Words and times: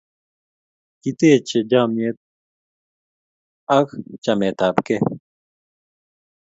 kiteje 1.01 1.37
chamiet 1.69 2.17
ak 3.77 3.87
chamet 4.23 4.59
ab 4.67 4.75
kee 4.85 5.01